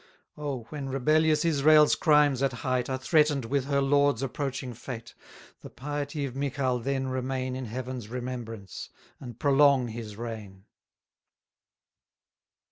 [0.35, 0.63] Oh!
[0.69, 5.13] when rebellious Israel's crimes at height, Are threaten'd with her Lord's approaching fate,
[5.61, 10.65] The piety of Michal then remain In Heaven's remembrance, and prolong his reign!